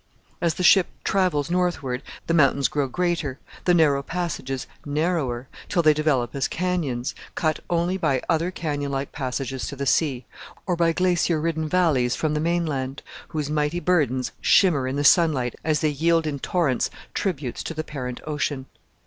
As 0.41 0.55
the 0.55 0.63
ship 0.63 0.87
travels 1.03 1.51
northward 1.51 2.01
the 2.25 2.33
mountains 2.33 2.67
grow 2.69 2.87
greater, 2.87 3.37
the 3.65 3.73
narrow 3.75 4.01
passages 4.01 4.65
narrower, 4.83 5.47
till 5.69 5.83
they 5.83 5.93
develop 5.93 6.33
as 6.33 6.47
canyons, 6.47 7.13
cut 7.35 7.59
only 7.69 7.97
by 7.97 8.23
other 8.27 8.49
canyon 8.49 8.89
like 8.91 9.11
passages 9.11 9.67
to 9.67 9.75
the 9.75 9.85
sea, 9.85 10.25
or 10.65 10.75
by 10.75 10.91
glacier 10.91 11.39
ridden 11.39 11.69
valleys 11.69 12.15
from 12.15 12.33
the 12.33 12.39
mainland, 12.39 13.03
whose 13.27 13.51
mighty 13.51 13.79
burdens 13.79 14.31
shimmer 14.41 14.87
in 14.87 14.95
the 14.95 15.03
sunlight 15.03 15.53
as 15.63 15.81
they 15.81 15.89
yield 15.89 16.25
in 16.25 16.39
torrents 16.39 16.89
tributes 17.13 17.61
to 17.61 17.75
the 17.75 17.83
parent 17.83 18.21
ocean. 18.25 18.65